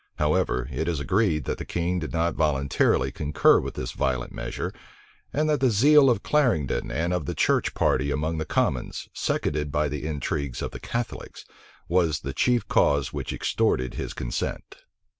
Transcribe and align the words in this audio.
However, 0.15 0.67
it 0.71 0.87
is 0.87 0.99
agreed 0.99 1.45
that 1.45 1.59
the 1.59 1.63
king 1.63 1.99
did 1.99 2.11
not 2.11 2.33
voluntarily 2.33 3.11
concur 3.11 3.59
with 3.59 3.75
this 3.75 3.91
violent 3.91 4.33
measure; 4.33 4.73
and 5.31 5.47
that 5.47 5.59
the 5.59 5.69
zeal 5.69 6.09
of 6.09 6.23
Clarendon 6.23 6.89
and 6.89 7.13
of 7.13 7.27
the 7.27 7.35
church 7.35 7.75
party 7.75 8.09
among 8.09 8.39
the 8.39 8.45
commons, 8.45 9.09
seconded 9.13 9.71
by 9.71 9.87
the 9.89 10.07
intrigues 10.07 10.63
of 10.63 10.71
the 10.71 10.79
Catholics, 10.79 11.45
was 11.87 12.21
the 12.21 12.33
chief 12.33 12.67
cause 12.67 13.13
which 13.13 13.31
extorted 13.31 13.93
his 13.93 14.15
consent. 14.15 14.77